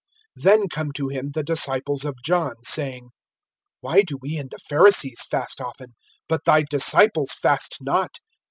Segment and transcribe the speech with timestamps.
[0.39, 3.09] (14)Then come to him the disciples of John, saying:
[3.81, 5.93] Why do we and the Pharisees fast often,
[6.27, 8.15] but thy disciples fast not?